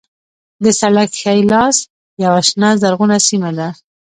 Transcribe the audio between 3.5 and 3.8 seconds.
ده.